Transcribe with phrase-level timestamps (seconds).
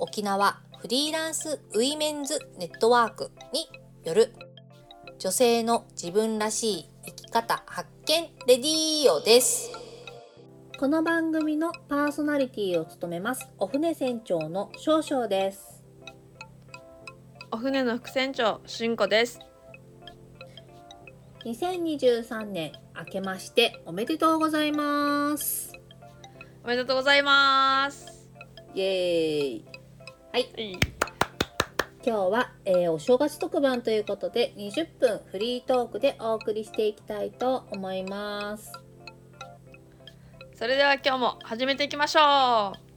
[0.00, 3.68] 沖縄フリーランスウィメンズネットワークに
[4.02, 4.34] よる
[5.18, 9.70] 女性の自分らしい生き方発見レディーオです。
[10.78, 15.84] この番組のパーソナリティを務めますお船船長の少々です。
[17.50, 19.38] お船の副船長しんこです。
[21.44, 25.74] 2023年明けましておめでとうございます。
[26.64, 28.30] おめでとうございます。
[28.74, 29.69] イエーイ
[30.32, 30.48] はい。
[30.54, 30.78] 今
[32.04, 38.72] 日は、えーお正月特番ということで20分フリートークでお送りしていきたいと思います。
[40.54, 42.89] それでは今日も始めていきましょう。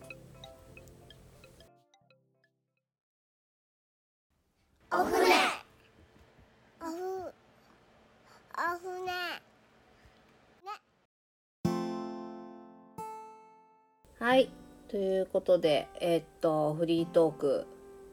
[15.24, 17.66] いうことでえーっとフリートーク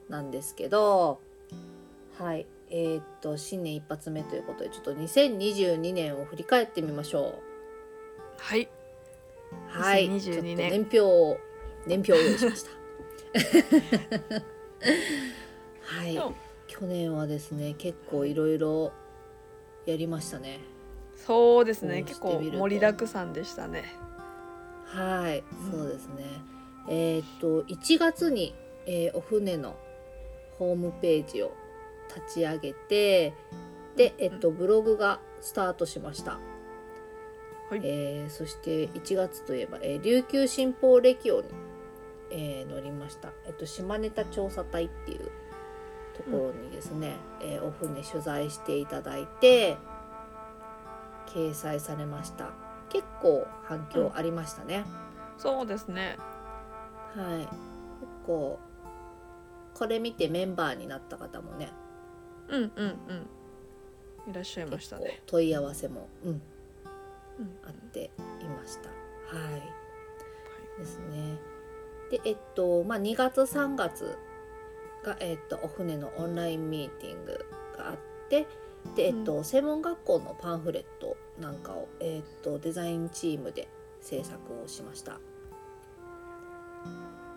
[0.08, 1.20] なんですけど
[2.18, 7.42] はいえーっと新年一発目ということでちょっと2022年を振り返ってみましょう。
[8.38, 8.68] はい、う
[9.68, 11.38] はい2022ちょっと年年表を
[11.86, 12.70] 年表を用意しました。
[15.82, 16.34] はい。
[16.66, 18.92] 去年はですね結構いろいろ
[19.86, 20.60] やりましたね。
[21.16, 22.02] そうですね。
[22.04, 23.84] 結構盛りだくさんでしたね。
[24.86, 26.24] はい、うんそうですね。
[26.88, 28.54] えーっと1月に、
[28.86, 29.76] えーお船の
[30.58, 31.52] ホームページを
[32.14, 33.34] 立ち上げて、
[33.96, 36.38] で、えっとブログがスタートしました。
[37.70, 41.48] はいえーそして1月といえば、えー琉球新報レキオに、
[42.30, 43.30] えー載りました。
[43.46, 45.30] えっと島根田調査隊っていう
[46.16, 49.76] ところにですね、えーお船取材していただいて
[51.28, 52.50] 掲載されました。
[52.88, 54.84] 結構反響ありましたね。
[55.38, 56.18] そうですね
[57.16, 57.50] はい、結
[58.26, 58.58] 構
[59.74, 61.70] これ見てメンバーになった方もね。
[62.48, 63.12] うんうんう
[64.28, 64.30] ん。
[64.30, 65.22] いらっしゃいましたね。
[65.26, 66.40] 問い合わせも、うん、うん
[67.64, 68.10] あって
[68.40, 68.90] いました。
[69.36, 71.38] はい、ですね。
[72.10, 74.18] でえっとまあ2月3月
[75.04, 77.46] が、えっと、お船のオンラインミーティング
[77.78, 77.96] があっ
[78.28, 78.46] て
[78.96, 83.68] で、えっと専門学校のパンフレットなんかを、えっと、デザインチームで
[84.00, 85.20] 制作をしました。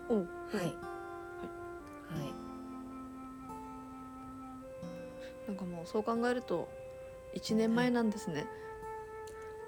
[0.08, 0.24] おうは
[0.62, 0.74] い、はい。
[5.48, 6.68] なんかもうそう考えると
[7.34, 8.46] 一年前なんですね。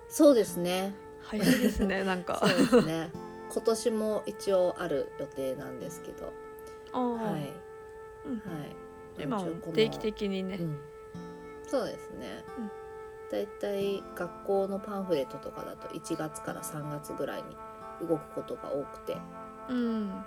[0.09, 0.95] そうですね。
[1.23, 2.39] 早いですねなんか。
[2.47, 3.11] そうですね。
[3.53, 6.33] 今年も一応ある予定なんですけど、
[6.93, 7.53] はい、はい。
[8.27, 8.43] うん。
[9.19, 10.57] 今も一応この定期的にね。
[10.61, 10.79] うん、
[11.67, 12.45] そうですね。
[12.59, 12.71] うん。
[13.31, 17.57] だいたい学校のパンフレットとかだと1月から3月ぐらいに
[18.09, 19.17] 動くことが多くて、
[19.69, 19.75] はい。
[19.75, 20.25] うん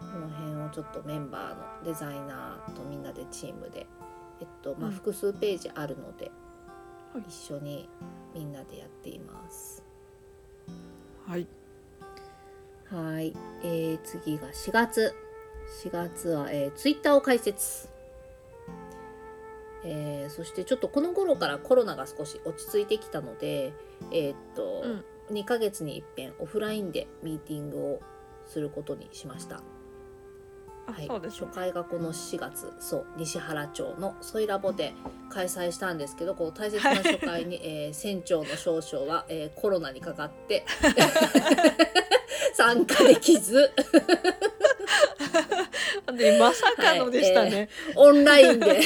[0.00, 3.86] この辺をちょっとメンバーのデザイナーとみんなでチームで、
[4.40, 6.30] えっとまあうん複数ページあるので、
[7.12, 7.88] はい一緒に
[8.34, 9.82] みんなでやっています。
[11.26, 11.46] はい
[12.90, 15.14] はい、えー、次が4月。
[15.82, 17.88] 4月は、えー、ツイッターを開設。
[19.84, 23.72] えーそしてちょっとこの頃からコロナが少し落ち着いてきたので、
[24.10, 24.82] えーっと、
[25.30, 28.00] 2ヶ月に一遍オフラインでミーティングを
[28.46, 29.62] することにしました。
[30.88, 34.94] あはい、初回がこの4月そう西原町のソイラボで
[35.30, 40.64] 開催したんですけどこの大切な初回に、 えー船長の少々は、えーコロナにかかって
[42.54, 43.72] 参加できず。
[46.16, 48.80] でまさかのでしたね、オンラインで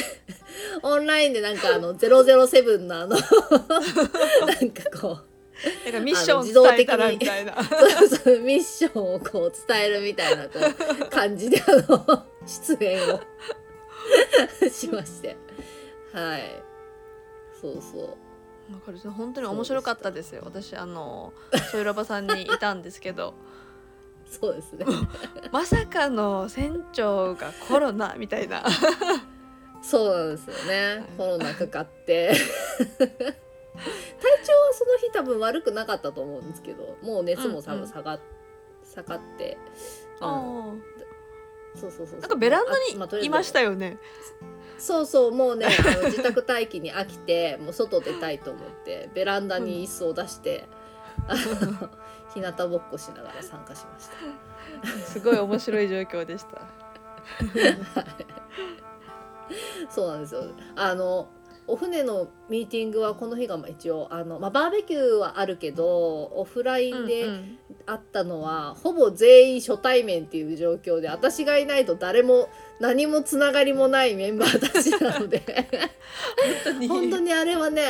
[0.81, 3.19] オンラインでなんかあの007のあの な
[4.59, 5.30] んかこう
[5.85, 7.63] なんかミッション伝えたらみたいな。
[7.63, 10.51] そうそうミッションをこう伝えるみたいなこ
[11.07, 13.21] う感じであの出演を
[14.69, 15.37] しまして。
[16.13, 16.63] はい。
[17.59, 18.73] そうそう。
[18.73, 18.97] わかる。
[19.11, 20.41] 本当に面白かったですよ。
[20.45, 21.33] 私あの
[21.71, 23.33] ソイラバさんにいたんですけど。
[24.29, 24.85] そうですね。
[25.51, 28.63] まさかの船長がコロナみたいな。
[29.81, 32.33] そうなんですよね、はいコロナかかって
[33.73, 37.85] 体調はその日多分悪くなかったと思うんですけどもう熱も多うんうん。
[37.85, 38.19] 分下が,、
[38.83, 39.57] 下がって、
[40.19, 40.73] うんあ
[41.73, 42.19] そうそうそう。
[42.19, 42.71] なんかベランダ
[43.19, 43.97] にいましたよね。
[44.77, 50.67] そうそうもうねあの自宅待機に飽きて もう外出たいと思ってベランダに椅子を出して、
[51.27, 51.89] あの
[52.33, 54.15] 日向ぼっこしながら参加しました。
[55.05, 56.61] すごい面白い状況でした。
[59.89, 60.43] そうなんですよ。
[60.75, 61.29] あの
[61.71, 67.57] お船のミーティングはこの日がまあ一応あの、まあ、バーベキューはあるけどオフラインうんでうん。
[67.87, 72.47] あったのは、ほぼ全員初対面っていう状況で私がいないと誰も
[72.79, 75.41] 何もつながりもないメンバーたちなので。
[76.87, 77.83] 本当にあれはね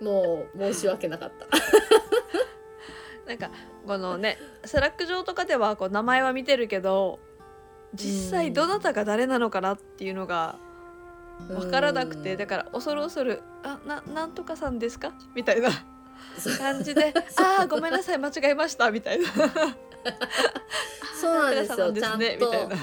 [0.00, 1.46] もう申し訳なかった。
[3.26, 3.50] なんか
[3.86, 7.18] このねスラック上とかではこう名前は見てるけど
[7.94, 10.58] 実際どなたが誰なのかなっていうのが
[11.48, 12.38] 分からなくてうん。
[12.38, 15.70] だから恐る恐る「あななんとかさんですか?」みたいな
[16.58, 19.26] 感じで「ああごめんなさい間違えました」みたいな。
[21.20, 21.90] そうなんですよ。
[21.90, 22.18] ねちゃんと。
[22.18, 22.76] みたいな。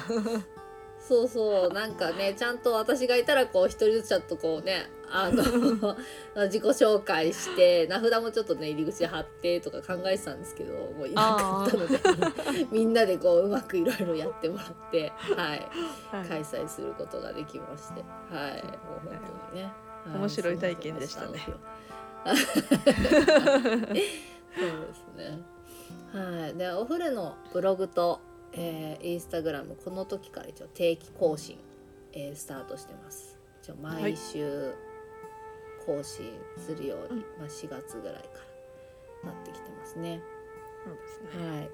[1.00, 1.74] そうそう。
[1.74, 5.44] なんかねちゃんと私がいたらこう一人ずつちょっとこうねあの
[6.48, 12.00] 自己紹介して名札もちょっとね入り口貼ってとか考えてたんですけどもういなかったので
[12.74, 15.70] みんなでこううまくいろいろやってもらって、はい、
[16.12, 16.28] はい。
[16.28, 18.64] 開催することができましてはい。
[18.64, 18.70] も
[19.06, 19.20] う本
[19.52, 19.72] 当にね、
[20.06, 20.18] はい。
[20.18, 21.46] 面白い体験でしたね。
[22.26, 22.36] そう
[23.94, 24.02] で
[24.94, 25.40] すね。
[26.12, 26.56] はい。
[26.56, 28.20] でお風呂のブログと、
[28.54, 31.60] えーインスタグラムこの時から一応定期更新、
[32.14, 33.38] えースタートしてます。
[33.62, 34.74] 一応毎週
[35.86, 37.26] 更新するように、うん。
[37.40, 38.22] まあ、4月ぐらいか
[39.24, 40.22] らなってきてますね。
[40.86, 41.50] そうですね。
[41.50, 41.70] はい。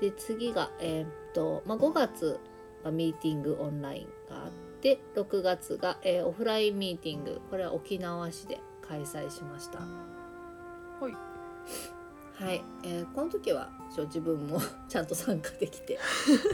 [0.00, 2.38] で次がえーっと、まあ、5月
[2.84, 4.50] はミーティングオンラインがあっ
[4.80, 7.40] て6月が、えーオフラインミーティング。
[7.50, 9.78] これは沖縄市で開催しました。
[9.80, 11.12] はい。
[12.44, 15.98] はい、えーこの時は自分も ちゃんと参加できて、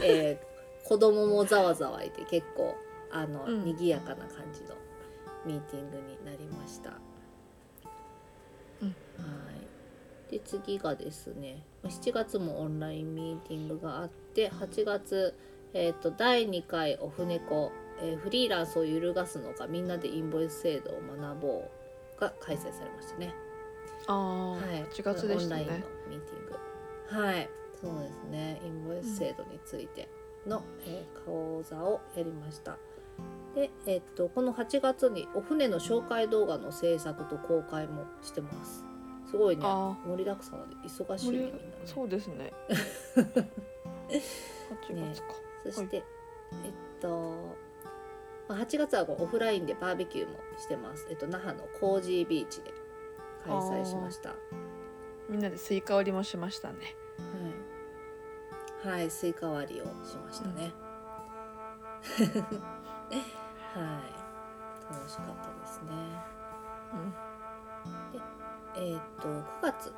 [0.03, 0.53] えー
[0.87, 2.75] 子供もざわざわいて結構
[3.11, 3.63] あの、うん。
[3.63, 4.75] 賑やかな感じの
[5.45, 6.91] ミーティングになりました。
[8.81, 8.93] うんは
[9.51, 9.63] い
[10.31, 15.35] で次がですね7月もオンラインミーティングがあって8月、
[15.73, 21.69] えー、と第2回オフネコ、えーフリーランスを揺るがすのかみんなでインボイス制度を学ぼ
[22.17, 23.33] うが開催されましたね。
[24.07, 26.53] ああ、はい、8月でしたオンラインのねミーティング。
[27.09, 27.49] はい、
[27.79, 28.61] そうですね。
[28.65, 30.09] インボイス制度について
[30.47, 32.77] の、えー講座をやりました。
[33.55, 38.85] で、えっとこの8月にお船の紹介動画の制作と公開もしてます。
[39.29, 41.61] すごいね、あ盛りだくさんで忙しいねみんなね。
[41.85, 42.53] そうですね
[43.15, 43.15] 8
[45.11, 45.27] 月か、
[45.65, 46.03] そして、
[46.63, 47.55] えっと。
[48.47, 51.07] まあ8月はこうオフラインでバーベキューもしてます。
[51.09, 52.71] えっと那覇のコージービーチで
[53.43, 54.35] 開催しました。
[55.29, 56.95] みんなでスイカ割りもしましたね
[58.83, 60.73] はい、はい、スイカ割りをしましたね。
[63.75, 64.01] は
[64.91, 65.91] い、楽しかったですね。
[66.93, 68.19] うん、で
[68.75, 69.93] えーと9月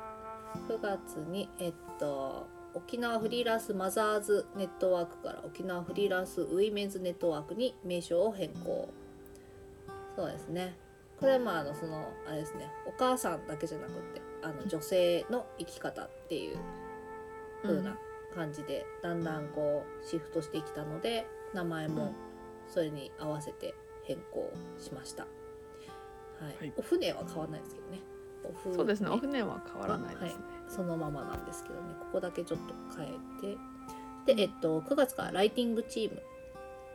[0.68, 8.88] 9月にえっと沖縄フリーランスマザーズネットワークから沖縄フリーランスウィメンズネットワークに名称を変更。
[10.14, 10.76] そうですね。
[11.18, 16.58] これはまあのそのあれですねお母さんだけじゃなくてあの女性の生き方っていう
[17.62, 17.96] 風な
[18.34, 22.12] 感じで、だんだんこうシフトしてきたので名前も
[22.68, 23.74] それに合わせて
[24.04, 25.24] 変更しました。
[25.24, 26.72] はい、はい。
[26.76, 28.00] お船は変わらないですけどね。
[28.44, 29.10] お船そうですね。
[29.10, 31.94] お船は変わらないですね、そのままなんですけどね。
[32.00, 33.10] ここだけちょっと変え
[34.26, 34.34] て。
[34.34, 36.22] で、えっと、9月からライティングチーム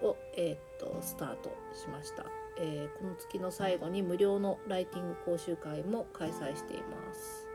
[0.07, 2.25] を、えっと、スタートしました、
[2.57, 7.47] えーこの月の最後に無料のライティング講習会も開催しています。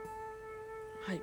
[1.03, 1.21] はい。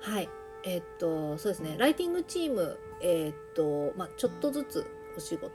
[0.00, 0.28] はい。
[0.64, 1.76] えっとそうですね。
[1.78, 4.86] ライティングチームえっとまあちょっとずつ
[5.20, 5.50] お仕事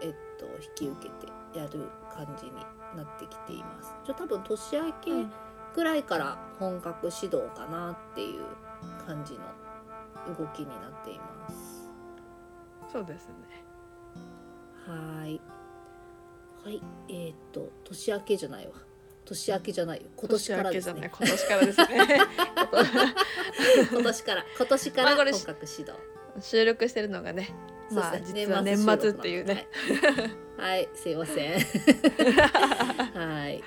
[0.00, 2.52] えっと引き受けてやる感じに
[2.96, 5.32] なってきていますちょ多分年明け、うん
[5.74, 8.42] ぐらいから本格指導かなっていう
[9.06, 9.40] 感じの
[10.36, 11.88] 動きになっています。
[12.92, 13.34] そうですね
[14.84, 15.40] はーい。
[16.64, 18.72] はい、えーっと年明けじゃないわ。
[19.24, 20.08] 年明けじゃないよ。
[20.16, 21.10] 今年からですね。
[21.16, 21.86] 今年からですね
[23.92, 25.92] 今年から今年から本格指導。
[26.40, 27.54] 収録してるのがね
[27.92, 29.66] まあ実は年末っていうね。
[30.56, 31.52] はい、はいすいません。
[33.14, 33.62] はい。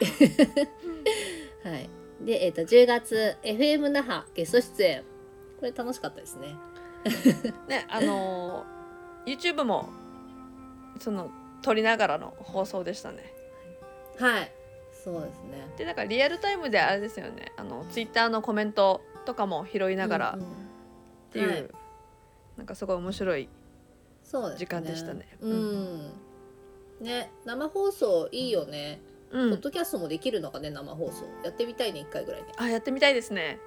[1.64, 1.90] はい。
[2.22, 5.04] で、えーっと10月 FM 那覇ゲスト出演。
[5.60, 6.56] これ楽しかったですね。
[7.68, 8.74] ねあのー
[9.26, 9.88] YouTube も
[11.00, 13.34] その撮りながらの放送でしたね
[14.20, 14.52] はい。
[14.92, 15.68] そうですね。
[15.78, 20.48] でなんかリアルタイムであれですよねあの Twitter のコメントとかも拾いながらっうんうん
[21.32, 21.70] ていう、はい
[22.58, 23.50] なんかすごい面白い
[24.56, 25.28] 時間でしたね。
[25.42, 26.12] うん、
[27.00, 29.50] ね生放送いいよね、うん。
[29.52, 31.26] ポッドキャストもできるのかね生放送。
[31.44, 32.50] やってみたいね一回ぐらいね。
[32.58, 33.60] あやってみたいですね。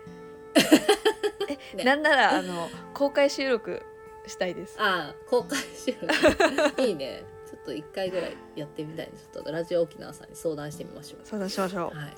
[1.75, 1.85] えね。
[1.85, 3.82] なんならあの公開収録
[4.26, 4.76] したいです。
[4.80, 6.82] ああ公開収録。
[6.82, 7.25] いいね。
[7.46, 9.12] ちょっと一回ぐらいやってみたいね。
[9.16, 11.20] ちょっとラジオ沖縄さんに相談してみましょう。
[11.25, 11.96] 相談しましょう。
[11.96, 12.16] はい。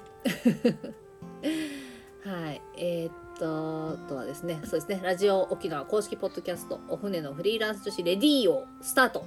[2.46, 2.62] はい。
[2.76, 9.24] えーっと、あとはですね、そうですね、ラジオ沖縄公式ポッドキャスト、お船のフリーランス女子レディーをスタート。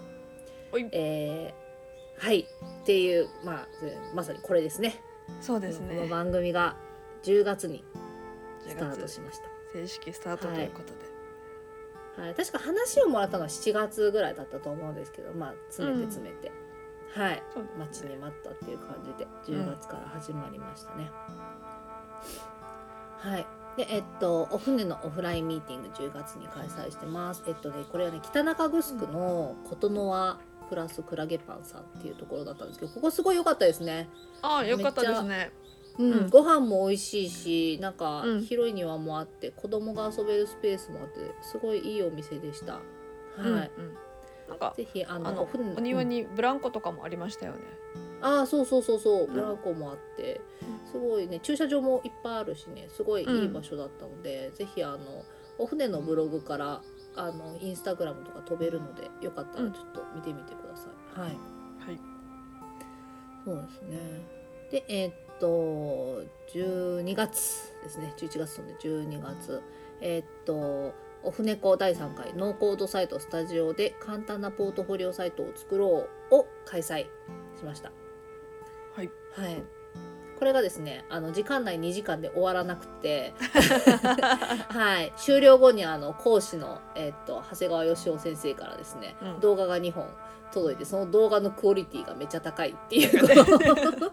[0.72, 2.42] おいえーはい。
[2.42, 5.02] っていう、まあ、えーまさにこれですね。
[5.40, 6.76] そうですねこの番組が
[7.24, 7.84] 10月に
[8.68, 9.46] ス10タート月しました。
[9.74, 10.94] 正式スタートということ
[12.18, 12.36] で、はい。
[12.36, 16.52] 確か話をもらったのは7月ぐらいだったと思うんですけど、まあ、詰めて詰めて。
[17.16, 17.44] はい。
[17.54, 21.10] そう待ちに待ったっていう感じで10月から始まりましたね。
[23.18, 23.61] はい。
[23.78, 27.44] でえっとお船のオフラインミーティング10月に開催してます。
[27.48, 34.10] えっとねこれはね北中城の琴ノ輪プラスクラゲパンさんっていうところだったんですけどここすごい良かったですね。
[34.42, 35.52] ああよかったですね
[36.00, 42.74] うん、うんご飯も美味しいしなんかうん広い庭もあって、子供が遊べるスペースもあってすごいいいお店でした。
[42.74, 42.82] はい。
[43.44, 43.68] うんうん
[44.52, 47.60] なんかぜひあのお庭うんにブランコとかもありましたよね、
[48.22, 49.24] ああそうそうそうそう。
[49.30, 49.34] ん。
[49.34, 50.42] ブランコもあって、
[50.92, 51.40] すごいね。
[51.40, 52.88] 駐車場もいっぱいあるしね。
[52.90, 54.98] すごいいい場所だったので、ぜひあの
[55.58, 56.82] お船のブログから
[57.16, 60.88] あのインスタグラムとか飛べるのでよかったらちょっと見てみてくださ
[61.18, 61.20] い。
[61.20, 61.30] はい。
[61.30, 62.00] はい。
[63.46, 63.98] そうですね。
[64.72, 66.24] でえーっと
[66.54, 68.14] 12月ですね。
[68.18, 69.62] 11月ので12月。
[70.02, 77.06] えーっとオフネコ第3回ノーコードサイトスタジオで簡単なポートフォリオサイトを作ろうを開催
[77.56, 77.92] しました。
[78.96, 79.64] はいはい。
[80.38, 83.34] これがですね、あの時間内2時間で終わらなくて、
[84.70, 90.10] はい、終了後にあの講師のえっと長谷川義雄先生からですね、うん動画が2本
[90.52, 94.12] 届いて、その動画のクオリティがめっちゃ高いっていうこと。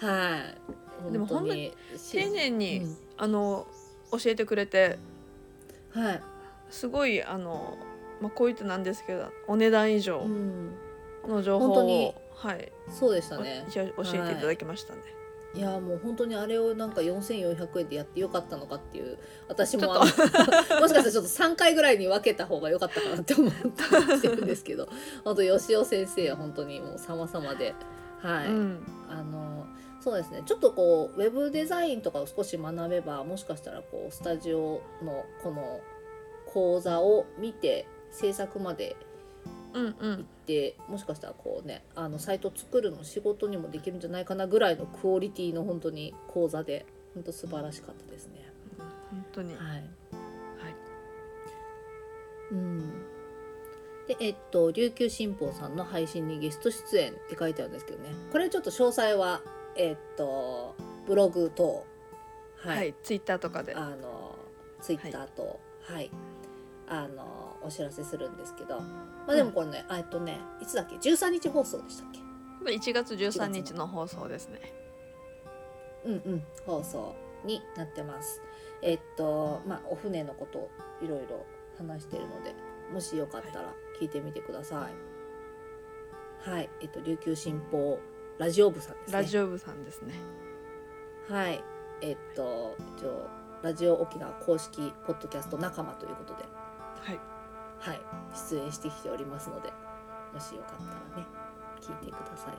[0.06, 1.12] はい。
[1.12, 1.76] でも本当に
[2.10, 3.66] 丁寧に、うんあの
[4.12, 4.98] 教えてくれて
[5.92, 6.22] はい。
[6.70, 7.76] すごいあの、
[8.20, 10.74] まあ、こう言ってなんですけどお値段以上うん、
[11.28, 13.66] の情報本当にを、はい、そうでしたね。
[13.68, 15.00] お教えていただきましたね。
[15.54, 15.60] い。
[15.60, 19.18] やもう本当にあれをなんか4400円でやってよかったのかっていう
[19.48, 20.30] 私も もしかし
[20.68, 24.88] たらちょっと3回ぐらいに分けた方が良かったかなって思ったりしてるんですけど
[25.22, 27.74] 本当吉尾先生は本当にもう様々で
[28.20, 29.66] はい、うん、あの
[30.00, 30.42] そうですね。
[30.46, 35.80] ちょっとこうウェブデザインとかを少し学べばもしかしたらこうスタジオのこの
[36.46, 38.96] 講座を見て制作まで
[39.72, 48.50] うん、う行っん、てもしかしたらこうねあのサイト作るの仕事にもできるんじゃないかなぐらいのクオリティの本当に講座で本当素晴らしかったですね。
[49.10, 49.82] 本当に、はい、はい、
[52.52, 52.80] うん。
[54.08, 58.10] でえっと琉球新報さんの配信にゲスト出演って書いてあるんですけどね。
[58.32, 59.42] これちょっと詳細は
[59.76, 60.74] えっと
[61.06, 61.86] ブログと
[62.62, 64.36] はい、ツイッターとかで、あの
[64.82, 66.10] ツイッターとはい、
[66.90, 68.80] あのお知らせするんですけど
[69.26, 72.20] まあでもこれね、あえっとねいつだっけ？13日放送でしたっけ
[72.70, 74.60] ？1月13日の放送ですね。
[76.04, 78.42] うんうん放送になってます。
[78.82, 80.70] えっとまあお船のことを
[81.00, 81.46] いろいろ
[81.78, 82.54] 話しているので
[82.92, 86.50] もしよかったら聞いてみてください。
[86.50, 87.98] はい、えっと琉球新報
[88.38, 89.12] ラジオ部さんですね。
[89.12, 90.14] ラジオ部さんですね。
[91.28, 91.62] はい。
[92.00, 93.28] えっと一応
[93.62, 96.44] ラジオ沖縄公式ポッドキャスト仲間ということで
[97.00, 97.20] はい、
[97.78, 98.00] はい、
[98.50, 99.72] 出演してきておりますので
[100.32, 100.84] もしよかった
[101.16, 101.26] らね
[101.80, 102.58] 聞いてくださいね。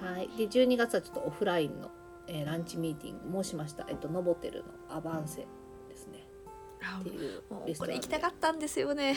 [0.00, 1.90] はい、で12月はちょっとオフラインの、
[2.28, 5.48] えーランチミーティングもしました、えっと、ノボテルのアバンセ
[5.88, 6.28] ですね。
[6.82, 7.74] あっていうレストランで。
[7.74, 9.16] これ行きたかったんですよね。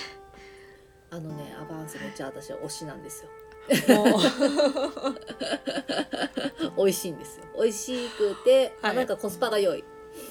[1.10, 3.30] あのねアバンセめっちゃ私は推しなんですよ。
[6.78, 7.46] 美味しいんですよ。
[7.56, 8.98] 美味しくて、あはい。
[8.98, 9.84] なんかコスパが良い。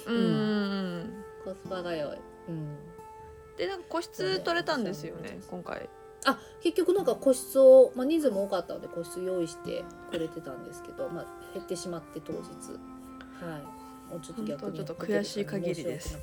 [0.06, 0.16] うん。
[0.16, 1.24] うん。
[1.44, 2.78] コスパが良い、うん、
[3.56, 5.88] でなんか個室取れたんですよね今回。
[6.24, 12.38] あ結局なんか個室を、まあ、人数も多かったので個室用意してくれてたんですけど、まあ、減ってしまって当日。
[12.38, 14.12] はい。
[14.12, 14.78] もうちょっと逆に。
[14.78, 16.18] ちょっと悔しい限りです。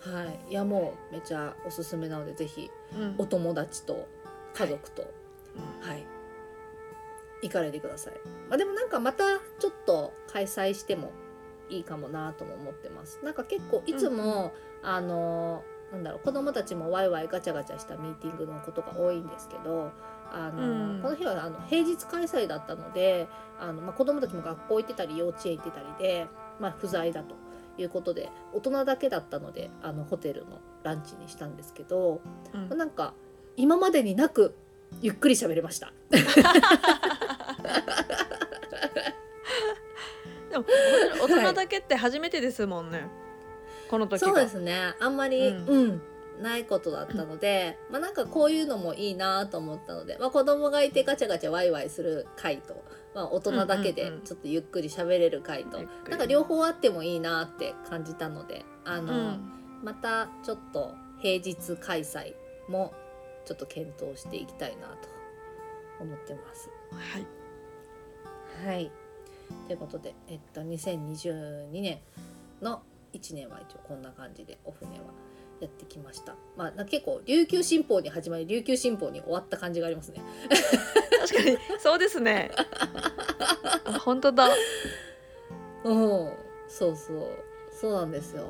[0.00, 0.50] はい。
[0.50, 3.14] いやもうめっちゃおすすめなのでぜひうん。
[3.18, 4.06] お友達と
[4.54, 5.02] 家族と
[5.80, 6.06] はい、
[7.42, 8.14] 行かれてください、
[8.48, 9.24] まあ、でもなんかまた
[9.58, 11.12] ちょっと開催しても
[11.68, 13.18] いいかもなとも思ってます。
[13.24, 14.52] なんか結構いつも、
[14.84, 19.92] あのなんだろう子供たちもワイワイガチャガチャしたミーティングのことが多いんですけど
[20.32, 21.02] あの、うん。
[21.02, 23.28] この日はあの平日開催だったので
[23.58, 26.26] あの、まあ、子供たちも学校行ってたり幼稚園行ってたりで、
[26.60, 27.34] まあ、不在だと
[27.78, 32.20] いうことで大人だけだったのであのホテルのランチにしたんですけど、
[32.52, 32.76] うん。
[32.76, 33.14] なんか
[33.56, 34.56] 今までになく
[35.00, 35.92] ゆっくり喋れました。
[40.50, 40.64] でも
[41.22, 43.06] 大人だけって初めてですもんね、
[43.88, 44.28] この時が。
[44.28, 44.94] そうですね。
[45.00, 45.68] あんまり、うん。
[45.68, 46.02] うん
[46.40, 59.52] ないことだったので、まあなんかこういうのもいいなと思ったので、まあ、子供がいてガチャガチャワイワイする回と、まあ、大人だけでうんうんうんちょっとゆっくり喋れる回と、ゆっくりなんか両方あってもいいなって感じたのであの、うん。
[59.82, 62.34] またちょっと平日開催
[62.68, 62.92] も
[63.44, 65.08] ちょっと検討していきたいなと
[66.00, 66.68] 思ってます。
[66.92, 67.26] はい。
[68.66, 68.90] はい。
[69.68, 72.00] ということで、えっと、2022年
[72.60, 72.82] の
[73.16, 75.06] 1年は一応こんな感じでお船は
[75.60, 76.34] やってきました。
[76.56, 80.20] まあ、な結構琉球新報に始まり琉球新報に終わった感じがありますね。
[81.20, 82.50] 確かにそうですね
[83.84, 84.48] あ 本当だ
[85.84, 86.32] うん、
[86.68, 87.28] そうそう、
[87.70, 88.48] そうなんですよ。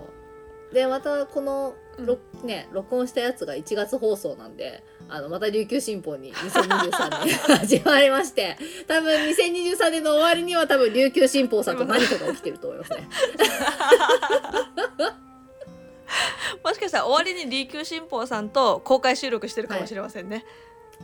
[0.72, 8.56] でまたこの、ろね録音したやつが1月放送なんであのまた琉球新報に2023年 始まりまして
[8.88, 13.08] 多分2023年の終わりには多分琉球新報さんと何かが起きてると思いますね。
[16.64, 20.44] もしかしたら終わりに琉球新報さんと公開収録してるかもしれませんね。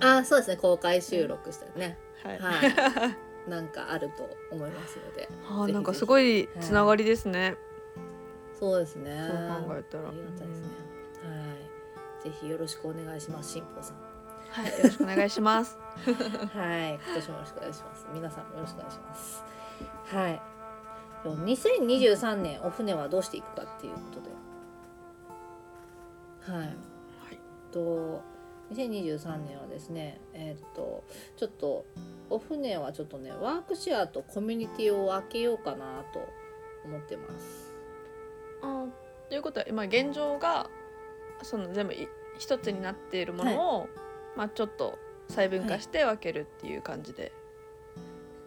[0.00, 0.56] あそうですね。
[0.56, 3.16] 公開収録したよね、はい、はい。
[3.50, 6.48] なんかあると思いますのであーぜひなんかすごい。
[6.60, 7.56] つながりですね、
[8.58, 9.28] そうですね。
[9.28, 10.08] そう考えたら。
[10.08, 10.68] ありがたいですね、
[11.24, 11.61] はい
[12.22, 13.96] ぜひよろしくお願いします新報さん。
[14.50, 15.78] はい、よろしくお願いします。
[16.54, 18.06] はい今年もよろしくお願いします。
[18.12, 19.44] 皆さんもよろしくお願いします。
[20.06, 20.42] はい。
[21.24, 24.30] 2023年お船はどうしていくかっていうことで
[26.52, 26.76] はい。
[27.72, 28.20] と
[28.72, 31.04] 2023年はですねえーっと
[31.36, 31.86] ちょっと
[32.30, 36.20] お船はちょっとねワークシェアとコミュニティを分けようかなと
[36.84, 37.72] 思ってます。
[38.62, 38.86] あ
[39.28, 40.68] ということは今現状が
[41.44, 42.08] その全部い
[42.38, 43.88] 一つになっているものを、
[44.36, 47.32] まあちょっと細分化して分けるっていう感じで、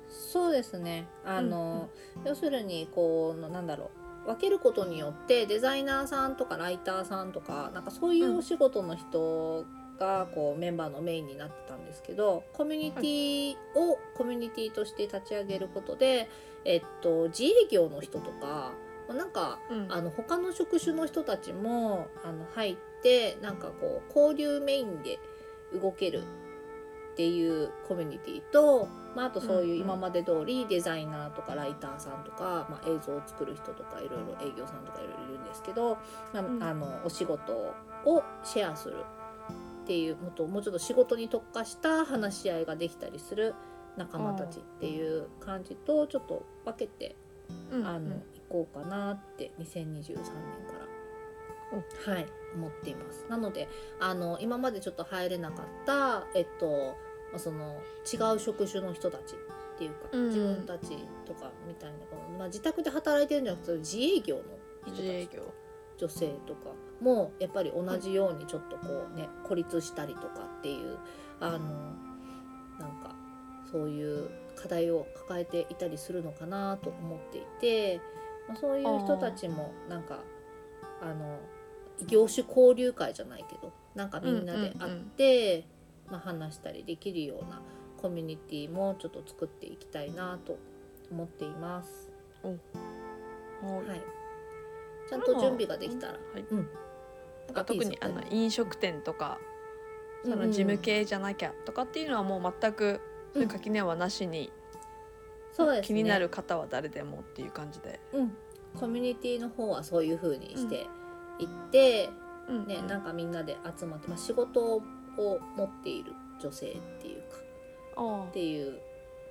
[0.09, 1.07] そうですね。
[1.23, 1.89] あの、
[2.25, 4.05] 要するにこうなんだろう。
[4.25, 9.65] 分けることによってデザイナーさんとかライターさんとかなんかそういうお仕事の人
[9.99, 16.29] がこうメンバーのメインになってたんですけどコミュニティをコミュニティとして立ち上げることで、
[16.65, 19.91] えっと、自営業の人とかまあなんかうん。
[19.91, 25.19] あの他の職種の人たちもあの入ってなんかこう交流メインで
[25.73, 26.23] 動ける
[27.13, 35.97] っていうコミュニティと、まあ、あとそういう今まで通りデザイナーとかライターさんとか、まあ、映像を作る人とかいろいろ営業さんとかいろいろいるんですけど、
[36.33, 36.63] まあうん。
[36.63, 37.53] あのお仕事
[38.05, 38.97] をシェアする
[39.83, 43.53] っていうもっともうちょっと仕事に特化した話し合いができたりする
[43.95, 47.15] 仲間たちっていう感じとちょっと分けて
[47.71, 47.87] うん。
[47.87, 50.33] あの、行こうかなって2023年か
[52.07, 53.25] ら、はい思っています。
[53.29, 53.67] なので
[53.99, 56.95] あの今までちょっと入れなかったえっと
[57.31, 57.81] まあその
[58.11, 59.35] 違う職種の人たち
[59.75, 60.27] っていうか、うん。
[60.27, 64.43] 自分たちとかみたいなこの、まあ、自宅で働いてるんじゃなくて自営業の
[64.85, 65.01] 人たち。
[65.01, 65.53] 自営業。
[65.97, 70.27] 女性とかもやっぱり同じようにちょっとこうね孤立したりとか
[70.59, 70.97] っていう
[71.39, 71.59] あの
[72.79, 73.15] なんか
[73.71, 78.01] そういう課題を抱えていたりするのかなと思っていて、
[78.47, 80.19] まあ、そういう人たちもなんか
[81.01, 81.39] あの
[82.07, 85.65] 業種交流会じゃないけどなんかみんなで会って、
[86.09, 87.61] まあ、話したりできるような
[88.01, 90.57] コミュニティもちょっと作っていきたいなと
[91.11, 92.11] 思っています。
[92.43, 93.87] はい。
[93.87, 94.01] はい、
[95.09, 96.45] ちゃんと準備ができたら、はい。
[96.51, 96.69] うん、
[97.47, 99.39] なんか特にあの飲食店とか
[100.23, 102.99] その事務系じゃなきゃとかっていうのはもう全く
[103.33, 104.51] う垣根はなしに、
[105.55, 105.87] そうですね。
[105.87, 108.37] 気になる方は誰でもっていう感じで、うん、
[108.77, 110.87] コミュニティの方はそういう風にして
[111.39, 112.09] いって、
[112.49, 112.67] うん。
[112.67, 114.81] ね、なんかみんなで集まって、まあ、仕事を
[115.55, 117.37] 持っている女性っていうか
[117.95, 118.79] あっていう、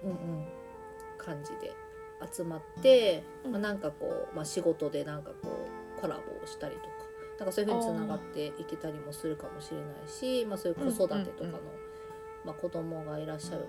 [0.03, 0.45] うんうん、
[1.19, 1.73] 感じで
[2.35, 3.53] 集まって、うん。
[3.53, 6.89] まあ、なんかこう、まあ、仕事でなんかこうコラボをしたりとか
[7.39, 11.55] なんかそういう風につながっていけたりもするかもしれないし、まあ、そういう子育てとかの、うんうんうん。
[12.47, 13.67] まあ、子供がいらっしゃる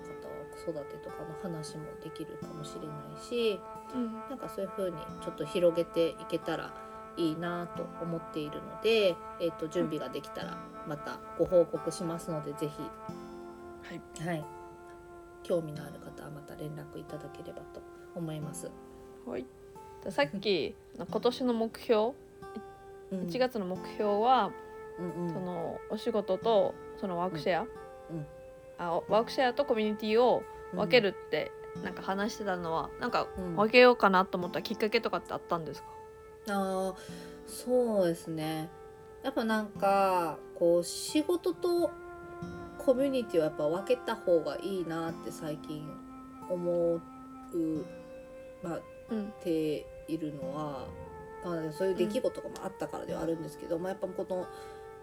[0.64, 3.60] 子育てとかの話もできるかもしれないし。
[3.94, 4.12] うん。
[4.28, 6.74] なんかそういう風にちょっと広げていけたら
[7.16, 12.68] いいなと思っているので、えっと準備ができたらまたご報告しますのでぜ
[13.88, 14.00] はい。
[14.14, 14.44] ひ、はい、
[15.42, 17.80] 興味のある方はまた連絡いただければと
[18.14, 18.70] 思います。
[19.26, 19.46] はい、
[20.04, 22.12] でさっきの今年の目標
[23.12, 23.20] うん。
[23.20, 24.50] 1月の目標は、
[24.98, 25.32] うんうん。
[25.32, 27.64] そのお仕事とそのワークシェア、う
[28.14, 28.26] ん
[28.78, 30.42] あワークシェアとコミュニティを
[30.74, 33.56] 分けるってなんか話してたのはなんかうん。
[33.56, 35.88] 分けようかなと思ったきっかけとかってあったんですか、
[36.48, 36.94] あー
[37.46, 38.68] そうですね。
[39.22, 41.90] やっぱなんかこう仕事と
[42.78, 45.88] コミュニティをやっぱ分けた方がいいなって最近
[46.48, 47.00] 思う、
[48.62, 49.32] まあ、うん。
[49.42, 50.86] ているのは、
[51.44, 54.46] まあ、そういう出来事がまああったからではあるんですけど、まあ、やっぱこの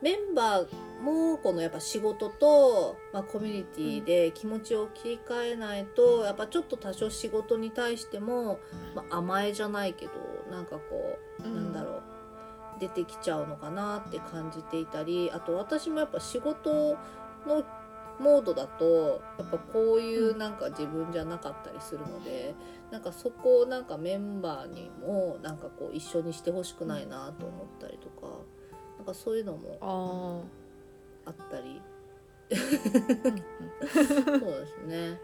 [0.03, 8.59] メンバーもこのやっぱ仕事と、まあ、コミュニティで気持ちを切り替えないと、やっぱちょっと多少仕事に対しても、
[8.93, 10.11] まあ、甘えじゃないけど
[10.51, 11.55] なんかこう、うん。
[11.55, 12.01] なんだろう
[12.79, 16.97] 出てきちゃうのかなって感じていたりあと私もやっぱ仕事
[17.47, 17.63] の
[18.19, 22.55] モードだとやっぱこういうなんか自分じゃなかったりするので、
[22.91, 28.27] なんかそこをなんかメンバーにもなんかこう一緒にしてほしくないなと思ったりとか、
[29.03, 29.77] なんかそういうのも
[31.25, 31.81] ああったり。
[32.49, 32.67] そうで
[34.67, 35.19] すね、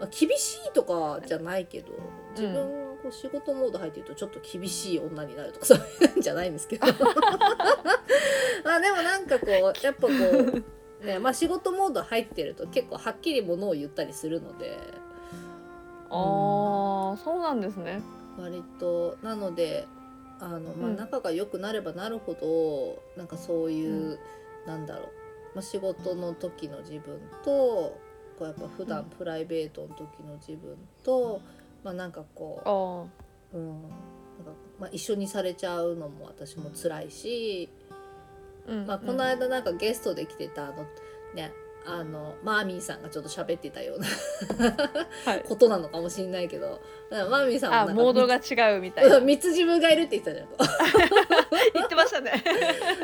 [0.00, 1.88] まあ、厳しいとかじゃないけど
[2.30, 2.60] 自分が
[3.02, 5.80] こう仕事モード入ってるとちょっと厳しい女になるとかそうい
[6.14, 6.86] うんじゃないんですけど。
[8.64, 10.14] まあでもなんかこうやっぱこう、
[11.04, 14.78] ねまあ、仕事モード入ってると結構はっきりものを言ったりするので。
[16.08, 18.00] あーそうなんですね。
[18.38, 19.16] 割と。
[19.22, 19.88] なので
[20.40, 24.18] あの、まあ、うん仲が良くなればなるほど、なんかそういう、
[24.66, 25.08] なんだろう、
[25.54, 27.98] まあ、仕事の時の自分と
[28.38, 29.04] こうやっぱ普段うん。
[29.06, 31.40] プライベートの時の自分と、
[31.82, 33.08] まあなんかこ
[33.52, 33.90] う、うん、なんか
[34.78, 37.70] まあ、一緒にされちゃうのも私も辛いし、
[38.66, 38.86] うん。
[38.86, 40.84] まあ、この間なんかゲストで来てたあの
[41.34, 41.52] ね
[41.88, 44.06] あのマーミーさんがちょっと喋ってたような
[45.24, 45.44] はい。
[45.46, 49.20] ことなのかもしれないけどマーミーさんもなんかあモードが違うみたいな。
[49.20, 50.48] 三つ自分がいるって言ってたじゃん。
[51.74, 52.32] 言ってましたね。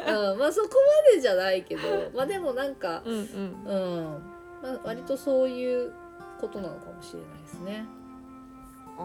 [0.08, 0.68] うん、まあそこ
[1.08, 1.82] までじゃないけど
[2.14, 3.64] まあでもなんか、うんうん。
[3.64, 4.22] うん。
[4.62, 5.92] まあ、割とそういう
[6.40, 7.86] ことなのかもしれないですね。
[8.98, 9.02] あ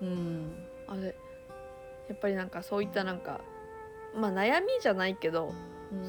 [0.00, 1.14] うん、ーあれ
[2.08, 3.40] やっぱりなんかそういったなんか
[4.14, 5.52] まあ悩みじゃないけど、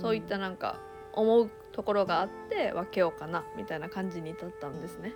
[0.01, 0.79] そういったなんか
[1.13, 1.49] 思う
[1.79, 5.13] ところがあって分けようかなみたいな感じに至ったんですね。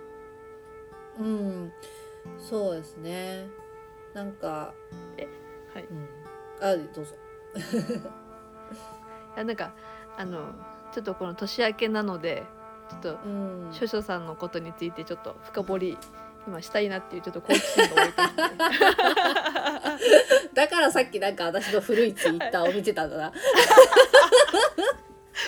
[1.20, 1.72] うん、
[2.38, 3.48] そうですね。
[4.14, 4.72] なんか、
[5.74, 6.08] はい、いうん、
[6.62, 7.14] あどうぞ。
[9.36, 9.74] やなんか
[10.16, 10.54] あの
[10.94, 12.44] ちょっとこの年明けなので
[12.88, 15.98] ちょっとうん、少々さんのことについてちょっと深掘り
[16.46, 18.42] 今したいなっていうちょっと好奇心が湧いてきて
[20.54, 23.32] だからさっきなんか私の古いツイッターを見てたんだな。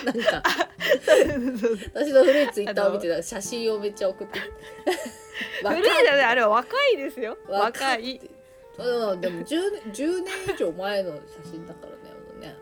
[0.05, 0.66] なんか
[1.93, 3.21] 私の古いツイッターを見てた。
[3.21, 4.39] 写真をめっちゃ送って。
[5.63, 5.83] 古い。
[5.83, 7.37] じゃないあれは若いですよ。
[7.47, 8.15] 若い。
[8.15, 8.31] い。
[8.77, 11.11] うん、でも 10, 年10年以上前の
[11.43, 11.97] 写真だからね。
[12.05, 12.55] あのね。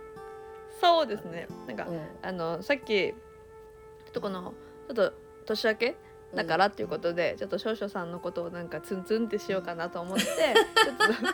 [0.79, 1.47] そうですね。
[1.67, 2.01] なんか、うん。
[2.21, 3.15] あのさっきちょ
[4.09, 4.53] っとこの
[4.87, 5.13] ちょっと
[5.45, 5.95] 年明け
[6.35, 10.33] だからっていうことで、ちょっと少々さんのことをなんかツンツンってしようかなと思って ちょ
[10.93, 11.27] っと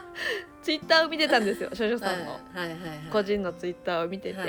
[0.62, 2.32] ツイッターを見てたんですよ少々さんの。
[2.32, 2.98] はいはいはいはい。
[3.12, 4.46] 個人のツイッターを見てて、は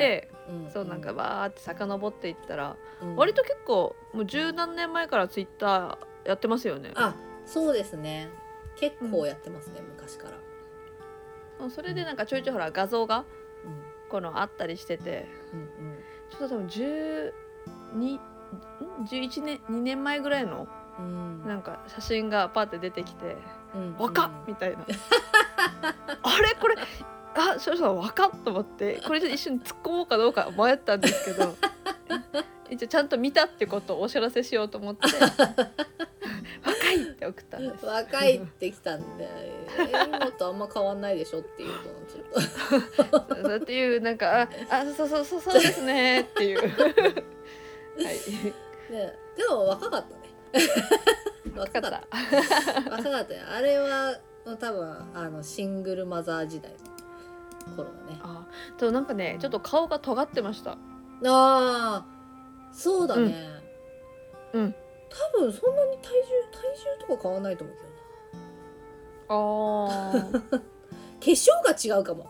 [0.69, 0.71] い。
[0.71, 3.17] そうなんかバーって遡っていったら、うん。
[3.17, 6.93] 割と結構もう十何年前からツイッターやってますよね。
[6.95, 7.15] あ
[7.47, 8.29] そうですね。
[8.77, 10.37] 結構やってますね、昔から、
[11.61, 11.71] うん。
[11.71, 13.25] それでなんかちょいちょいほら画像が
[13.65, 13.93] うん。
[14.13, 15.69] このあったりしててうん
[16.31, 17.33] ちょっと多分12
[17.97, 18.21] ん
[19.05, 20.67] 11年2年前ぐらいの
[20.99, 23.37] うんなんか写真がパーって出てきて
[23.75, 24.85] うん「若っ!」みたいなあ
[26.43, 26.55] れ？
[26.61, 26.77] これ？
[27.35, 31.55] あ少々若っと思ってこれちょっと一瞬突っ込もうかどうか迷ったんですけど
[32.69, 35.07] 一応ちゃんと見たってことをお知らせしようと思って
[36.63, 37.87] 「若い!」って送ったんです。
[37.87, 39.67] 若いってきたんでえ
[40.09, 41.79] 今とあんま変わんないでしょっていうのを
[43.27, 47.25] ちょっとっていうなんか「あ あそうそうそうそうですね」っていう。
[47.97, 48.05] はい、
[48.93, 50.69] ねでも若かったね。
[51.57, 52.03] 若かった。
[52.91, 53.41] 若かったよ。
[53.51, 54.19] あれは
[54.59, 56.73] 多分あのシングルマザー時代
[57.69, 58.21] の頃だね。
[58.23, 58.47] あ
[58.79, 60.73] でもなんかねちょっと顔が尖ってました。
[60.73, 60.77] あ
[61.25, 62.05] あ
[62.73, 63.49] そうだね。
[64.53, 64.63] うん。
[64.63, 64.75] うん。
[65.35, 66.61] 多分そんなに体重体
[67.01, 67.89] 重とか変わんないと思うけど
[69.35, 69.35] な。
[69.35, 70.61] あー。
[71.23, 71.51] 化粧
[71.89, 72.27] が違うかも。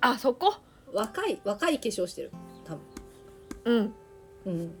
[0.00, 0.54] あそこ？
[0.92, 2.32] 若い若い化粧してる
[3.64, 3.94] うん。
[4.46, 4.74] うん。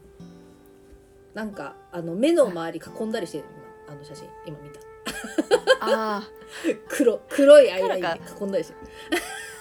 [1.34, 3.44] なんかあの目の周り囲んだりしてる
[3.86, 4.28] 今あの写真。
[4.46, 4.80] 今見た。
[5.80, 6.22] あ
[6.88, 8.08] 黒黒いアイラインで
[8.40, 8.78] 囲んだりしてる。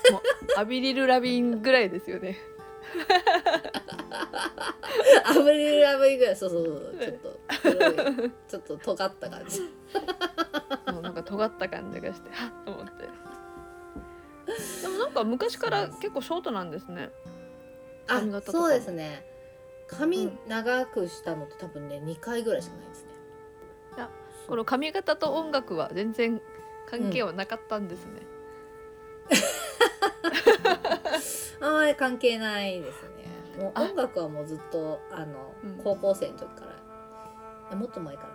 [0.10, 0.21] あもう
[0.58, 2.38] アビリル・ラビンぐらいですよね。
[5.25, 6.36] アブリルラブイぐらい。
[6.36, 7.71] そうそうそうちょっと黒
[8.25, 9.62] いちょっと尖った感じ。
[10.91, 12.91] もうなんか尖った感じがしてはっと思って。
[14.82, 17.12] でもなんか昔から結構ショートなんですね。
[17.25, 17.29] あ
[18.09, 19.25] 髪型とかそうですね。
[19.91, 20.39] う髪ん。
[20.47, 23.09] 長くしたのって多分ね2回ぐらいしかないですね。
[23.97, 24.09] いや
[24.47, 26.41] この髪型と音楽は全然
[26.87, 28.21] 関係はなかったんですね、
[31.61, 33.63] あんまり関係ないですね。
[33.63, 33.83] もうあ。
[33.83, 35.77] 音楽はもうずっとあの、うん。
[35.83, 37.75] 高校生の時から。
[37.75, 38.29] もっと前から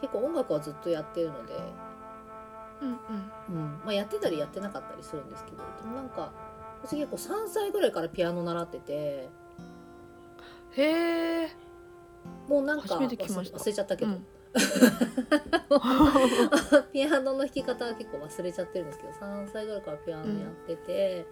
[0.00, 1.54] 結構音楽はずっとやってるので、
[2.80, 2.96] うんうん。
[3.48, 3.80] うん。
[3.84, 6.32] まあ、やってたりやってなかったりするんですけどでもなんか
[6.84, 9.28] 私結構3歳ぐらいからピアノ習ってて。
[10.74, 11.50] へえ
[12.48, 13.16] もうなんか忘れ
[13.72, 14.26] ちゃったけど、うん。
[16.92, 21.26] ピアノの弾き方は結構忘れちゃってるんですけど3歳ぐらいからピアノやってて、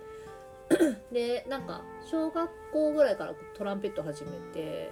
[1.13, 4.91] でなんか小学校ぐらいからトランペット始めて。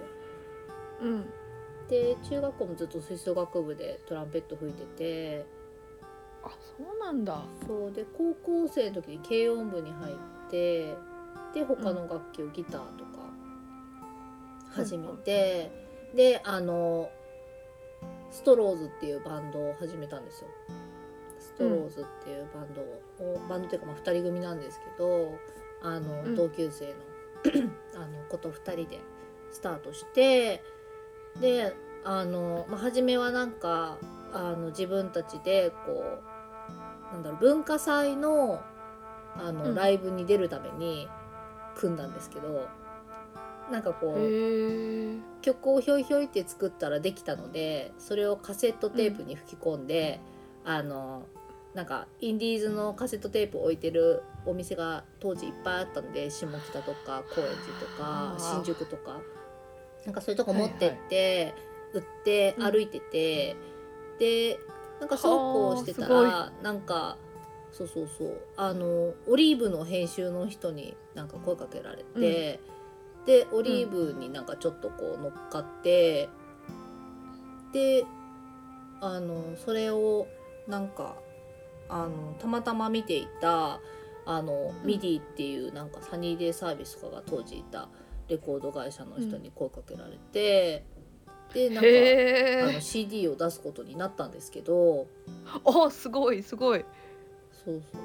[1.01, 1.25] うん。
[1.87, 5.45] で中学校もずっと吹奏楽部でトランペット吹いてて。
[6.43, 7.43] あそうなんだ。
[7.65, 7.91] そう。
[7.91, 10.15] で高校生の時に軽音部に入っ
[10.49, 10.95] て
[11.53, 13.19] で他の楽器をギターとか
[14.71, 15.71] 始めて、
[16.15, 17.09] であの
[18.31, 20.47] ストローズっていうバンドを始めたんですよ。
[21.39, 22.81] ストローズっていうバンド
[23.25, 25.33] を、バンドっていうかまあ2人組なんですけど
[25.81, 26.93] あの、うん同級生の
[27.95, 28.99] あの子と2人で
[29.51, 30.61] スタートして
[31.39, 33.97] であの、まあ、初めはなんか
[34.33, 36.19] あの自分たちでこ
[37.11, 38.61] うなんだろう文化祭の
[39.37, 39.75] あの、うん。
[39.75, 41.07] ライブに出るために
[41.75, 42.67] 組んだんですけど
[43.71, 45.41] なんかこう。
[45.41, 50.19] 曲をひょいひょいって作ったらできたのでそれをカセットテープに吹き込んで、
[50.65, 51.23] あの
[51.73, 59.21] なんかインディーズのカセットテープ置いてるお店が当時いっぱいあったので下北とか高円寺とか新宿とか。
[60.05, 61.53] なんかそういうとこ持ってって、
[61.93, 63.55] 売ってうん歩いてて、
[64.17, 64.57] で
[64.99, 67.17] なんかそうこうしてたらなんか
[67.71, 68.41] そうそうそう。
[68.57, 72.59] あのオリーブの編集の人になんか声かけられて、
[73.25, 76.29] でオリーブになんかちょっとこう乗っかって、
[77.73, 78.05] で
[79.01, 80.27] あのそれを
[80.67, 81.15] なんか
[81.87, 83.79] あのたまたま見ていた
[84.25, 84.87] あの、うん。
[84.87, 87.89] ミディっていうなんかサニーデイサービスとかが当時いた
[88.27, 90.83] レコード会社の人に声かけられて、
[91.53, 95.07] でなんかあの CD を出すことになったんですけど
[95.63, 96.85] おすごいすごい
[97.65, 98.01] そうそう。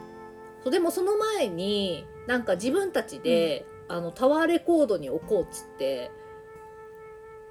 [0.65, 6.11] そうでもその前になんか自分たちで、あのタワーレコードに置こうっつって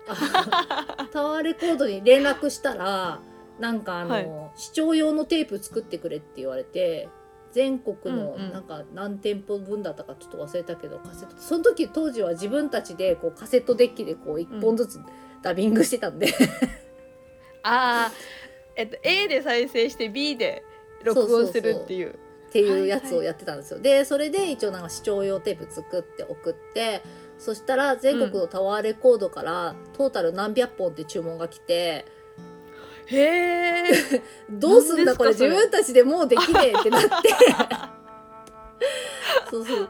[0.08, 3.22] あ タワーレコードに連絡したら
[3.60, 4.30] なんかあの、はい。
[4.56, 7.08] 視聴用のテープ作ってくれって言われて
[7.52, 8.52] 全国のうんうん。
[8.52, 11.36] なんか何店舗分だったかちょっと忘れたけどカセット。
[11.38, 15.00] その時当時は自分たちでこうカセットデッキでこう1本ずつ
[15.44, 16.34] ダビングしてたんで、
[17.63, 18.12] ああ
[18.76, 20.63] えっと A で再生して B で
[21.04, 22.10] 録音するっていう。
[22.10, 22.13] っ
[22.54, 23.80] ていうやつをやってたんですよ。
[23.80, 27.02] でそれで一応なんか視聴用テープ作って送って
[27.39, 32.06] そしたら全国のタワーレコードからトータル何百本って注文が来て、
[33.08, 33.84] へえ。
[34.52, 35.32] どうすんだこれ？
[35.32, 37.10] 自分たちでもうできねえってなって。
[39.50, 39.89] そうそう。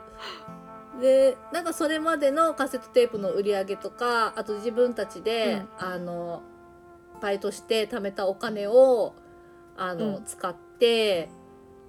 [1.01, 6.43] でなんかそれまでのカセットテープの売り上げとかあと自分たちで、あの
[7.19, 9.15] バイトして貯めたお金を
[9.75, 10.23] あの、うん。
[10.23, 11.29] 使って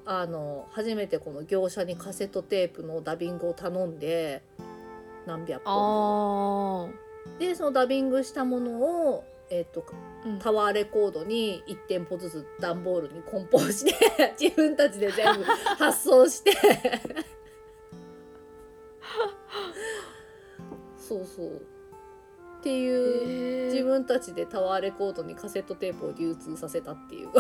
[0.07, 4.43] あの初めてこの業者にカセットテープのダビングを頼んで
[5.27, 6.91] 何百本。
[6.91, 7.05] あ
[7.39, 8.73] でそのダビングしたもの
[9.09, 9.85] を、えっと
[10.41, 13.95] タワーレコードに1店舗ずつ段ボールに梱包して
[14.41, 15.45] 自分たちで全部
[15.79, 16.53] 発送して。
[20.99, 21.63] そうそう
[22.65, 27.29] っていう自分たちでタワーレコードにカセットテープを流通させたっていう。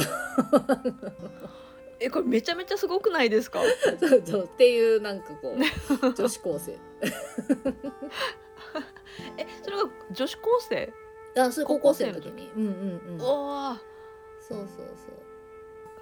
[1.99, 3.61] えこれめちゃめちゃすごくないですか？
[3.99, 4.45] そうそう。
[4.45, 5.59] っていうなんかこう
[6.13, 6.73] 女子高生。
[9.39, 10.93] えそれが女子高生？
[11.39, 12.51] あそれ高校生の時に。
[12.55, 13.19] うんうんうん。
[13.19, 14.87] そうおおそうそう。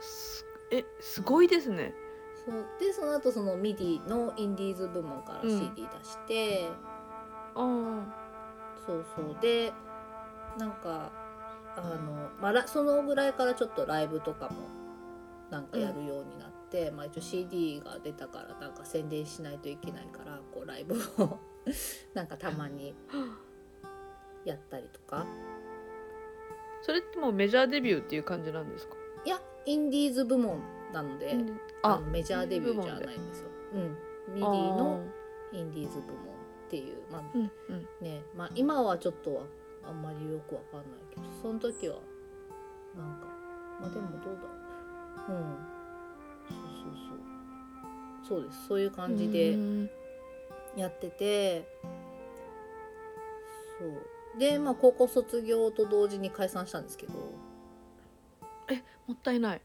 [0.00, 1.94] すえすごいですね。
[2.44, 2.54] そう。
[2.80, 6.68] でその後そのミディのインディーズ部門からうん CD 出して、
[7.54, 8.21] あ
[8.86, 9.36] そうそう。
[9.40, 9.72] で
[10.58, 11.10] なんか
[11.76, 14.56] あの、まあラ、そのぐらいからちょっとライブとかも
[15.50, 21.38] なんかやるようになって、まあ一応 CD が出たからなんか宣伝しないといけないからこうライブを
[22.14, 22.94] なんかたまに
[24.44, 25.26] やったりとか。
[26.84, 28.96] それってもうメジャーデビューっていう感じなんですか？
[29.24, 30.60] いやインディーズ部門
[30.92, 31.36] なので、
[31.82, 33.48] あのメジャーデビューじゃないんですよ。
[33.74, 35.00] うん、ミディの
[35.52, 36.31] インディーズ部門
[36.72, 37.86] っていうまあうんうん。
[38.00, 39.42] ねまあ今はちょっとは
[39.86, 41.96] あんまりよくわかんないけどその時は
[42.96, 43.26] なんか
[43.78, 44.40] まあでもどうだ
[45.28, 45.38] ろう。
[45.38, 45.56] うん。
[46.48, 46.94] そう
[48.26, 48.40] そうそう。
[48.40, 48.66] そうです。
[48.68, 49.90] そういう感じうでん
[50.76, 51.68] やってて
[53.78, 54.38] そう。
[54.38, 57.12] でまあ高校卒業と同時に解散したんですけど。
[59.06, 59.60] もったいない。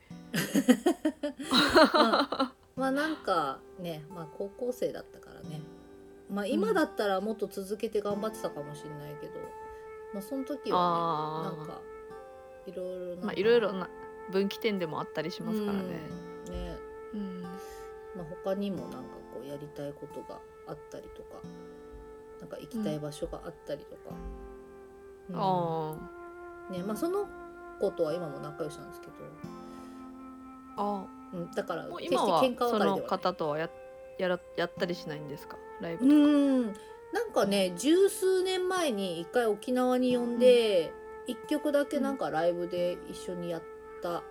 [1.93, 5.61] ま まあなんかね、まあ、高校生だったからね
[6.29, 9.33] まあ今だったらもっと続けて頑張ってたかもしれないけど、
[10.13, 10.77] まあその時は
[11.45, 11.81] ねあなんか
[12.65, 13.89] いろいろなまあいろいろな
[14.31, 15.83] 分岐点でもあったりしますからね。
[16.47, 16.53] うん。
[16.53, 16.77] ね。
[17.13, 17.41] うん。
[17.41, 17.49] ま
[18.23, 18.97] あ、他にもなんか
[19.33, 21.39] こうやりたいことがあったりとか
[22.41, 24.15] なんか行きたい場所があったりとか、
[25.29, 25.35] うん。
[25.37, 25.95] あ
[26.71, 27.25] ねまあ、その
[27.79, 29.13] 子とは今も仲良しなんですけど、
[30.77, 31.05] あ。
[31.05, 33.07] あうん、だからあもう決して今は喧嘩別そのれではない。
[33.07, 33.69] 方とはや
[34.17, 35.57] やらやったりしないんですか？
[35.81, 36.07] ライブう。
[36.63, 36.73] ん。
[37.13, 40.93] なんかね十数年前に一回沖縄に呼んで
[41.25, 43.63] 一、曲だけなんかライブで一緒にやっ
[44.01, 44.23] たか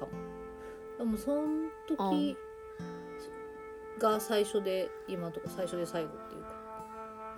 [0.00, 0.08] も。
[0.98, 1.42] でもその
[1.86, 2.36] 時
[3.98, 6.48] が最初で今のところ最初で最後っていうか。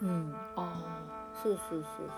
[0.02, 0.34] うん。
[0.56, 2.10] あそうそうそうそう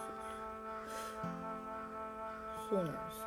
[2.71, 2.79] そう。
[2.79, 3.27] なんですよ。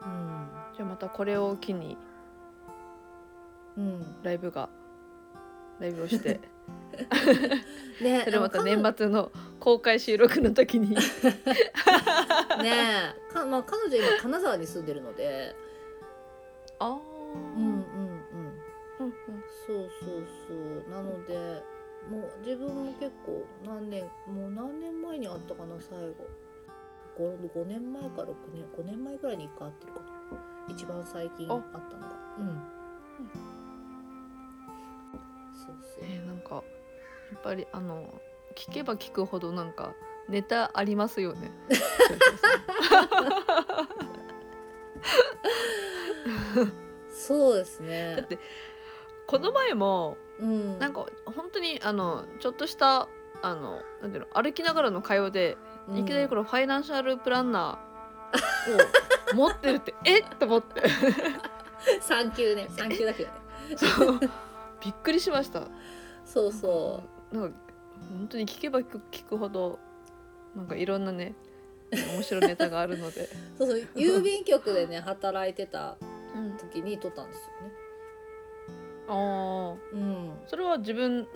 [0.00, 1.96] あじゃあまたこれを機に
[3.76, 4.22] うんうん。
[4.22, 4.68] ライブが
[5.80, 6.40] ライブをして。
[8.02, 10.96] ねそれまた年末の公開収録の時に。
[12.56, 15.54] 彼 ねえか、まあ、彼女今金沢に住んでるので。
[16.78, 18.24] ああうんうん
[19.00, 19.04] うん。
[19.04, 19.14] うん
[19.66, 20.90] そうそうそう。
[20.90, 21.62] なので
[22.10, 26.26] もう自分も結構何年もう何年前に会ったかな最後。
[27.18, 30.06] 5, 5年前か6年5年前ぐらいに1回会ってるかな。
[30.68, 32.16] 一番最近あ会ったのが。
[32.38, 32.46] うん。
[32.46, 32.54] そ
[33.24, 33.67] う
[35.66, 36.60] そうえーなんかや
[37.36, 38.20] っぱりあの
[38.54, 39.92] 聞けば聞くほどなんか
[40.28, 41.50] ネタありますよね。
[47.10, 48.38] そうです だっねて
[49.26, 50.78] この前もうん。
[50.78, 53.08] なんか本当にあのちょっとした
[53.42, 55.56] あのなんていうの歩きながらの会話で
[55.94, 60.24] いきなりこのファイナンシャルプランナーを 持ってるってえっ？
[60.38, 60.82] と思って。
[62.00, 62.68] 3級ね。
[62.70, 63.36] 3級だけどね。
[63.76, 64.20] そう
[64.84, 65.68] びっくりしました。
[66.24, 67.58] そうそなんか
[68.10, 69.78] 本当に聞けば聞く聞くほど
[70.54, 71.34] なんかいろんなね
[71.90, 73.80] 面白いネタがあるので、うそうそう。
[73.96, 75.96] 郵便局でね働いてた
[76.36, 77.72] うん、時に撮ったんですよね。
[79.08, 80.32] ああうん。
[80.46, 81.26] それは自分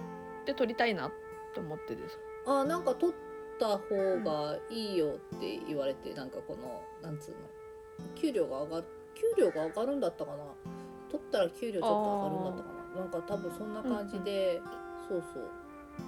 [0.45, 1.11] で撮りたいな
[1.55, 3.17] と思ってですあなんか取っ
[3.59, 3.79] た方
[4.25, 7.37] がいいよって言われて、なんかこのなんつうの
[8.15, 10.39] 給料が上がる給料が上がるんだったかな。
[11.11, 14.61] 取ったら給料ちょっと上がるんだったかななんか多分そんな感じで、
[15.09, 15.51] そうそう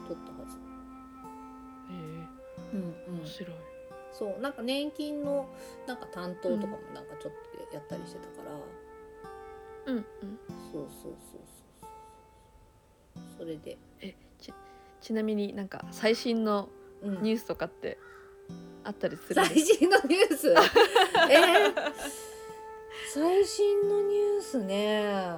[0.09, 0.57] 取ったはず。
[1.91, 1.93] え。
[2.75, 3.57] うんえ面白い。
[4.13, 5.49] そうなんか年金の
[5.87, 7.33] なんか担当とかもなんかちょっ
[7.69, 10.05] とやったりしてたから、うんうん。
[10.73, 11.41] そうそうそう
[11.81, 14.53] そうそれで、えち
[15.01, 16.69] ちなみになんか最新の
[17.03, 17.23] うん。
[17.23, 17.99] ニュースとかって
[18.85, 20.51] あったりするん最新のニュース？
[20.51, 21.75] えー
[23.13, 25.37] 最新のニュースね、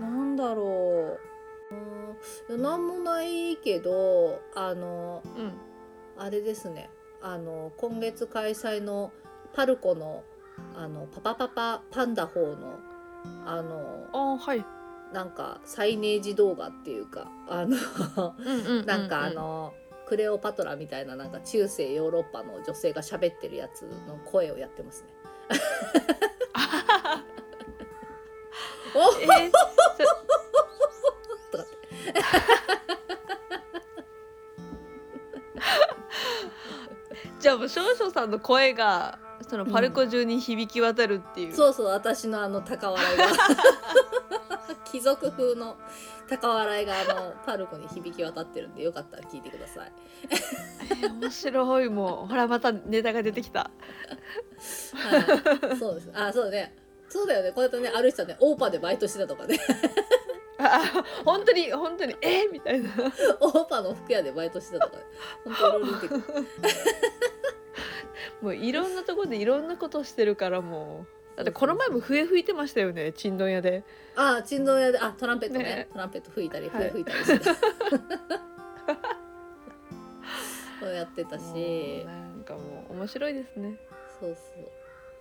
[0.00, 1.18] なんだろ
[1.70, 1.74] う。
[1.74, 2.56] うん。
[2.56, 5.52] いやなんもないけどあのうん。
[6.18, 6.90] あれですね。
[7.22, 9.12] あの今月開催の
[9.52, 10.22] パルコの
[10.74, 12.78] あのパパパパパンダ4の
[13.44, 14.64] あのああはい。
[15.12, 17.76] なんかサイネージ動画っていうかあの
[18.38, 18.86] うんうんうん。
[18.86, 19.72] なんかあの、
[20.06, 25.10] クレオパトラみたいななんか中世ヨーロッパの女性が喋ってるやつの声をやってますね。
[28.96, 29.20] お。
[29.20, 29.58] えーそ
[31.52, 31.76] とかって
[37.38, 43.24] じゃあもう少々さんの声がそのパルコ中に響き渡るっていう、そうそう私のあの高笑いが。
[44.84, 45.76] 貴族風の
[46.28, 49.92] 高笑いがあのパルコに響き渡ってるんでよかったら聞いてください。
[50.30, 52.28] えー面白いもう。
[52.28, 53.70] ほらまたネタが出てきた。
[54.94, 56.10] はい、そうです。
[56.14, 56.74] あそうね
[57.08, 57.52] そうだよね。
[57.52, 59.58] こうやってね歩いてたねオーパでバイトしてたとかね。
[60.58, 60.80] あ
[61.24, 62.44] 本当に本当にえ？
[62.44, 62.90] ーみたいな。
[63.40, 65.02] オーパの服屋でバイトしてたとかね。
[65.44, 66.14] 本当いろいろ出て。
[68.42, 71.16] もういろんなところでいろんなことしてるからもう。
[71.36, 73.84] だってこの前も笛吹いてましたよねちんどん屋で。
[74.16, 75.88] あ、ちんどん屋で、あ、トランペットね、ね。
[75.92, 76.88] トランペット吹いたり、はい。
[76.88, 77.44] 笛吹いたりして。
[77.44, 77.54] た。
[80.80, 83.76] そうやってたもしう、なんかもう面白いですね。
[84.18, 84.70] そうそう。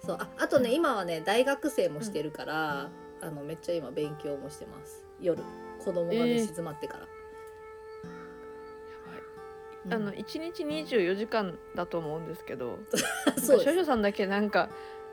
[0.05, 2.89] そう、あ、あとね、今はね、大学生もしてるから、
[3.21, 5.03] あの、めっちゃ今勉強もしてます。
[5.19, 5.41] 夜、
[5.83, 7.03] 子供がえね、ー静まってから。
[7.03, 7.07] い
[9.87, 12.79] あの1日24時間だと思うんですけど
[13.37, 13.63] そう。
[13.63, 14.67] 少々さんだけなんか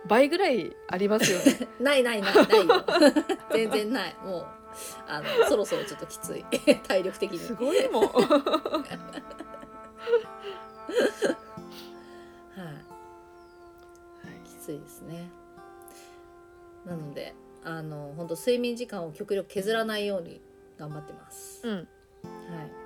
[0.06, 2.84] 倍ぐらいありますよね ないないないないよ。
[3.52, 4.16] 全然ない。
[4.24, 4.46] もう、
[5.06, 6.44] あの、そろそろちょっときつい。
[6.82, 7.38] 体力的に。
[7.38, 8.10] すごいもん
[14.62, 15.28] ついですね。
[16.86, 17.34] なので、
[17.64, 20.40] あの、本当と睡眠時間を極力削らないように
[20.78, 21.66] 頑張ってます。
[21.66, 21.86] うんはい。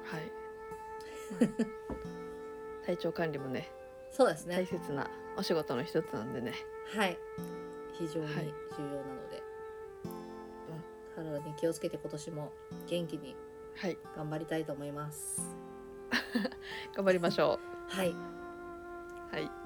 [0.05, 0.31] はい
[2.87, 3.69] 体調管理もね
[4.13, 4.55] そうですね。
[4.57, 6.53] 大切なお仕事の一つなんでね
[6.97, 7.19] はい。
[7.93, 9.43] 非常に重はい要なので、
[11.17, 12.53] 体に気をつけて今年も
[12.87, 13.35] 元気に
[13.77, 15.57] はい頑張りたいと思います。
[16.95, 17.59] 頑張りましょ
[17.89, 18.11] はい。
[18.11, 18.15] う
[19.33, 19.66] はい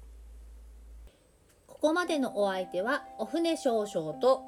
[1.81, 4.43] ここまでのお相手はお船少々と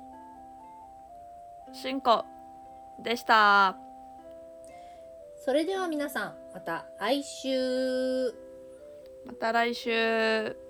[1.71, 2.25] しんこ
[3.01, 3.75] でした。
[5.43, 8.31] それでは皆さんまた来週。
[9.25, 10.62] また来週